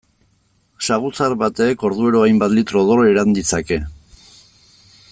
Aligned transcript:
Saguzar 0.85 1.35
batek 1.43 1.85
orduero 1.89 2.23
hainbat 2.23 2.57
litro 2.57 2.83
odol 2.87 3.05
edan 3.13 3.39
ditzake. 3.39 3.83